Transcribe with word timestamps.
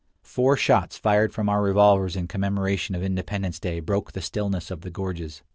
Four 0.23 0.57
shots 0.57 0.97
fired 0.97 1.31
from 1.31 1.47
our 1.47 1.61
revolvers 1.61 2.15
in 2.15 2.27
commemoration 2.27 2.95
of 2.95 3.03
Independence 3.03 3.59
Day 3.59 3.79
broke 3.81 4.13
the 4.13 4.21
stillness 4.23 4.71
of 4.71 4.81
the 4.81 4.89
gorges. 4.89 5.43